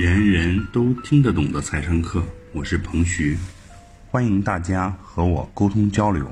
[0.00, 3.36] 人人都听得懂的财商课，我是彭徐，
[4.12, 6.24] 欢迎大家和我沟通交流。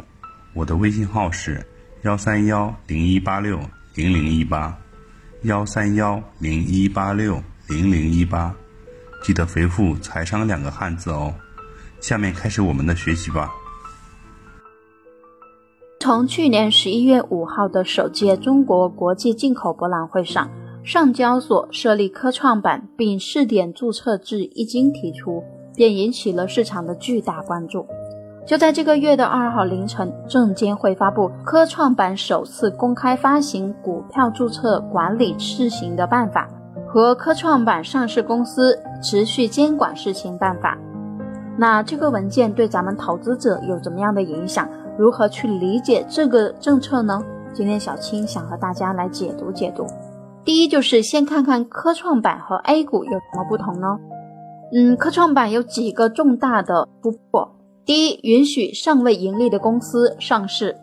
[0.54, 1.66] 我的微信号是
[2.02, 3.58] 幺三幺零一八六
[3.96, 4.78] 零零一八，
[5.42, 8.54] 幺三幺零一八六零零一八，
[9.24, 11.34] 记得回复“财商”两个汉字哦。
[12.00, 13.50] 下面开始我们的学习吧。
[15.98, 20.48] 从去年十一月五号的首届中国国际进口博览会上，
[20.86, 25.42] 上交所设立科创板并试点注册制一经提出，
[25.74, 27.84] 便引起了市场的巨大关注。
[28.46, 36.48] 就在这个月的二号凌晨，证监会发布科创板首次公开发行股票注册管理试行的办法
[36.86, 40.78] 和科创板上市公司持续监管试行办法。
[41.58, 44.68] 那这个文件对咱们投资者有怎么样的影响？
[44.96, 47.20] 如何去理解这个政策呢？
[47.52, 49.84] 今天小青想和大家来解读解读。
[50.46, 53.98] 第一，就是先看看科创板和 A 股有什么不同呢？
[54.72, 57.52] 嗯，科创板有几个重大的突破。
[57.84, 60.76] 第一，允许尚未盈利的公司上市。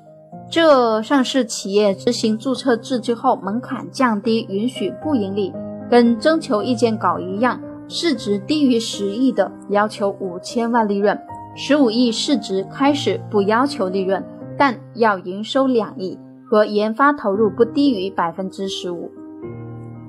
[0.52, 5.54] 这上市企业执行注册制之后，门槛降低，允许不盈利，
[5.90, 11.18] 跟征求意见稿一样，市值低于十亿的要求五千万利润。
[11.56, 14.22] 十五亿市值开始不要求利润，
[14.58, 19.10] 但要营收两亿和研发投入不低于百分之十五。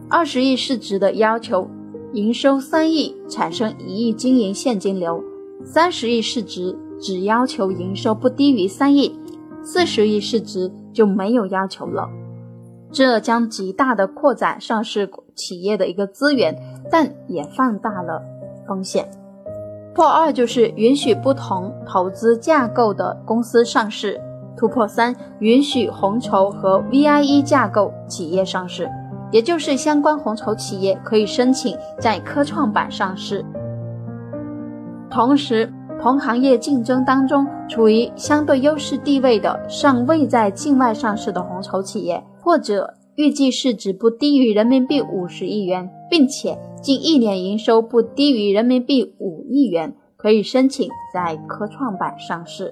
[0.08, 1.69] 二十亿市值的要求
[2.12, 5.22] 营收三亿，产生一亿经营现金流。
[5.64, 9.19] 三十亿市值只要求营收不低于三亿，
[9.62, 12.08] 四十亿市值就没有要求了。
[12.92, 16.56] 这将极大的扩展上市企业的一个资源，
[16.91, 18.22] 但也放大了
[18.68, 19.08] 风险。
[19.94, 24.20] 破二就是允许不同投资架构的公司上市。
[24.56, 28.89] 突破三，允许红筹和 VIE 架构企业上市，
[29.34, 33.44] 也就是相关红筹企业可以申请在科创板上市。
[35.10, 35.68] 同时，
[36.00, 46.56] 同行业竞争当中处于相对优势地位的尚未在境外上市的红筹企业，或者预计市值不低于人民币五十亿元，并且。
[46.80, 52.70] 近一年营收不低于人民币五亿元，可以申请在科创板上市。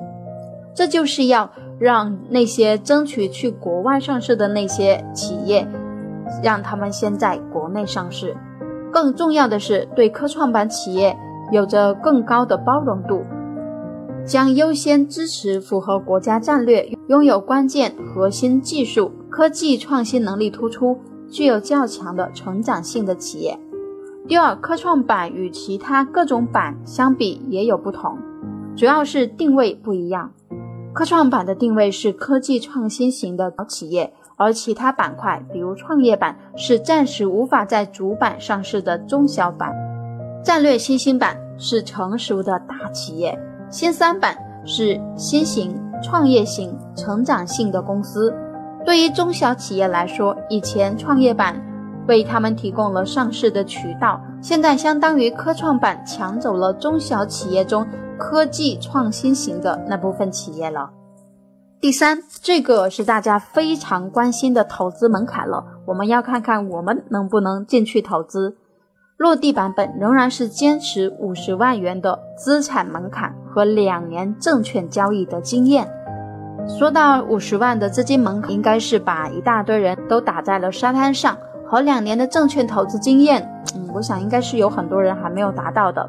[0.74, 5.66] 这就是要让那些争取去国外上市的那些企业，
[6.42, 8.36] 让他们先在国内上市。
[8.92, 11.16] 更重要的是，对科创板企业
[11.50, 13.22] 有着更高的包容度，
[14.24, 20.98] 将优先支持符合国家战略、拥有关键核心技术、科技创新能力突出、
[21.28, 23.58] 具有较强的成长性的企业。
[24.28, 28.16] 第二，科创板与其他各种板相比也有不同，
[28.76, 30.30] 主要是定位不一样。
[30.94, 39.72] 科创板的定位是科技创新型的企业，而其他板块，比如创业板，是暂时无法在主板上市的中小板。
[40.44, 43.38] 战略新兴板是成熟的大企业，
[43.70, 44.36] 新三板
[44.66, 48.34] 是新型创业型、成长性的公司。
[48.84, 51.60] 对于中小企业来说，以前创业板。
[52.08, 57.86] 为他们提供了上市的渠道，现在相当于科创板抢走了中小企业中
[58.22, 60.90] 科技创新型的那部分企业了。
[61.80, 68.56] 第三，这个是大家非常关心的投资门槛了，我们要看看我们能不能进去投资。
[69.16, 75.90] 落地版本仍然是坚持五十万元的资产门槛和两年证券交易的经验。
[76.78, 81.36] 说到五十万的资金门槛，应该是把一大堆人都打在了沙滩上。
[81.64, 86.06] 和两年的证券投资经验，嗯，我想应该是有很多人还没有达到的。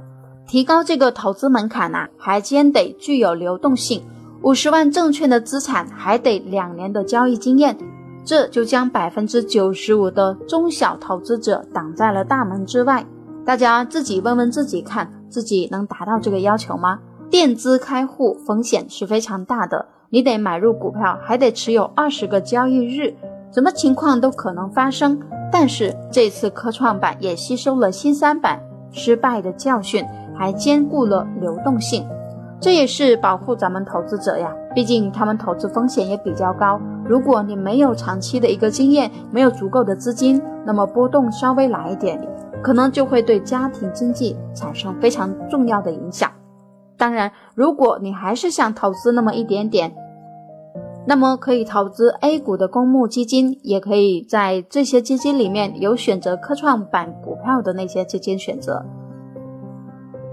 [0.47, 4.03] 提高这个投资门槛呐，还兼得具有流动性。
[4.41, 7.77] 五十万证券的资产还得两年的交易经验，
[8.25, 13.05] 这就将百分之九十五的中小投资者挡在了大门之外。
[13.45, 16.99] 大家自己问问自己，看自己能达到这个要求吗？
[17.29, 23.15] 垫资开户风险是非常大的，你得买入股票，还得持有二十个交易日，
[23.51, 25.19] 什么情况都可能发生。
[25.51, 28.61] 但是这次科创板也吸收了新三板
[28.91, 32.07] 失败的教训，还兼顾了流动性，
[32.59, 34.53] 这也是保护咱们投资者呀。
[34.73, 36.79] 毕竟他们投资风险也比较高。
[37.05, 42.19] 如果你没有长期的一个经验，没有足够的资金，那么波动稍微来一点，
[42.61, 46.31] 可能就会对家庭经济产生非常重要的影响。
[46.97, 49.93] 当然，如果你还是想投资那么一点点。
[51.05, 58.85] 那么可以投资 A 股的公募基金，也可以在这些基金里面有选择科创板股票的那些基金选择。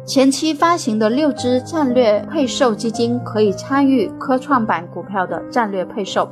[0.07, 6.29] 前期发行的六只战略配售基金可以参与科创板股票的战略配售。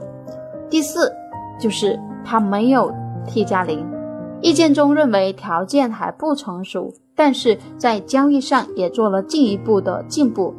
[0.68, 1.12] 第四，
[1.60, 2.92] 就是它没有
[3.26, 3.86] T 加零，
[4.40, 10.54] 意见中认为条件还不成熟，但是在交易上也做了进一步的进步。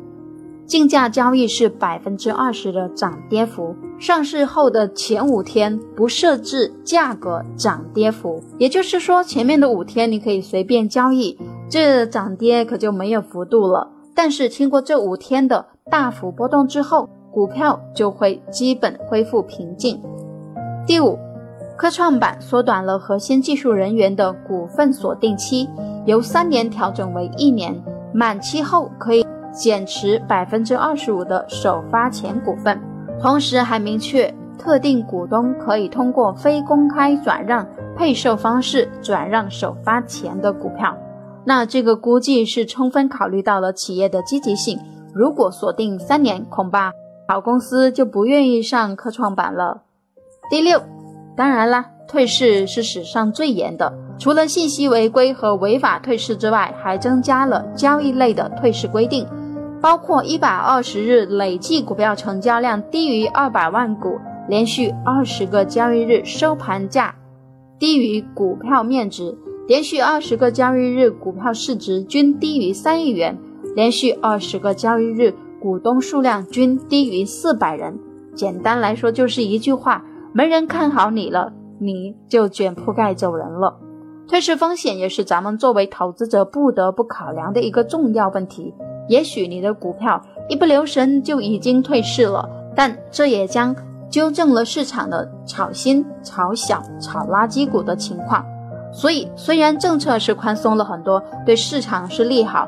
[0.65, 11.35] 竞价交易是百分之二十的涨跌幅，上市后的前五天不设置价格涨跌幅，也就是说前面的五天你可以随便交易，
[11.69, 13.89] 这涨跌可就没有幅度了。
[14.16, 20.01] 但是经过这五天的大幅波动之后，股票就会基本恢复平静。
[20.86, 21.18] 第五，
[21.77, 25.69] 科创板缩短了核心技术人员的股份锁定期，
[26.06, 27.81] 由三年调整为一年，
[28.13, 29.25] 满期后可以。
[29.51, 32.80] 减持百分之二十五的首发前股份，
[33.19, 37.68] 同时还明确特定股东可以通过非公开转让
[37.98, 40.95] 配售方式转让首发前的股票。
[41.50, 44.78] 那这个估计是充分考虑到了企业的积极性。
[45.16, 46.92] 如果锁定三年，恐怕
[47.28, 49.81] 好公司就不愿意上科创板了。
[50.51, 50.80] 第六，
[51.36, 59.25] 当然啦，退市是史上最严的，除了信息违规和违法退市之外，还增加了交易类的退市规定。
[59.81, 67.16] 包括一百二十日累计股票成交量低于二百万股，连续二十个交易日收盘价
[67.80, 69.36] 低于股票面值，
[69.69, 73.38] 连续二十个交易日股票市值均低于三亿元，
[73.75, 75.31] 连续二十个交易日
[75.62, 78.00] 股东数量均低于四百人。
[78.33, 83.77] 简单来说，就是一句话：没人看好你了，你就卷铺盖走人了。
[84.27, 88.74] 退市风险也是咱们作为投资者不得不考量的一个重要问题。
[89.07, 93.75] 也许你的股票一不留神就已经退市了，但这也将
[94.10, 98.44] 纠正了市场的炒新、炒小、炒垃圾股的情况。
[98.91, 102.68] 所以，虽然政策是宽松了很多，对市场是利好，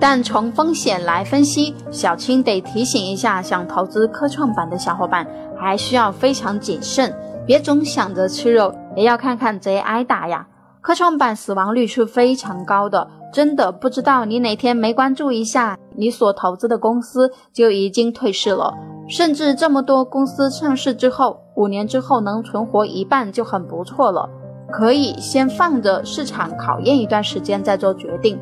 [0.00, 5.26] 但从风险来分析，小青得提醒一下想投资科创板的小伙伴，
[5.56, 7.14] 还需要非常谨慎，
[7.46, 10.46] 别总想着吃肉，也要看看贼挨打呀。
[10.80, 13.08] 科创板死亡率是非常高的。
[13.32, 18.74] 真的不知道你哪天没关注一下，你所投资的公司就已经退市了。
[19.08, 24.28] 甚至这么多公司上市之后，五年之后能存活一半就很不错了。
[24.72, 28.38] 可以先放着市场考验一段时间再做决定。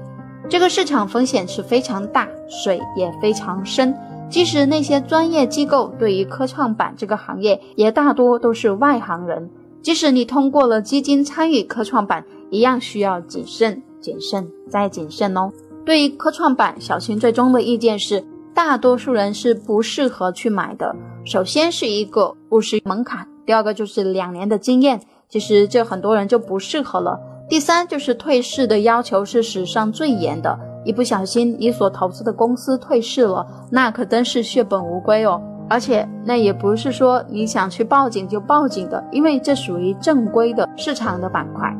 [0.48, 3.94] 这个市场风险是非常大，水也非常深。
[4.30, 9.50] 即使那些专业机构对于科创板这个行业也大多都是外行人。
[9.82, 13.82] 即使你通过了基金参与科创板，一样需要谨慎。
[14.00, 15.50] 谨慎再谨慎哦。
[15.84, 18.24] 对于科创板，小新最终的意见是，
[18.54, 20.96] 大多数人是不适合去买的。
[21.24, 25.00] 首先是一个务实门槛，第二个就是两年的经验，
[25.30, 27.18] 其实这很多人就不适合了。
[27.48, 35.40] 第三就是退市的要求是史上最严的，一不小心你所投资的公司退市了，那可真是血本无归哦。
[35.68, 41.72] 而且那也不是说你想去报警就报警的，因为这属于正规的市场的板块。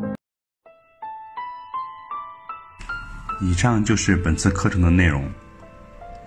[3.43, 5.25] 以上就是本次课程的内容，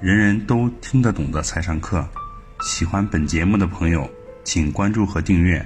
[0.02, 2.04] 人人都听得懂的财商课。
[2.62, 4.10] 喜欢本节目的朋友，
[4.44, 5.66] 请关注和订阅。